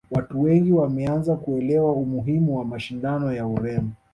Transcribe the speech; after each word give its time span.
watu 0.11 0.41
wengi 0.41 0.71
wameanza 0.73 1.35
kuelewa 1.35 1.93
umuhimu 1.93 2.57
wa 2.57 2.65
mashindano 2.65 3.33
ya 3.33 3.47
urembo 3.47 3.93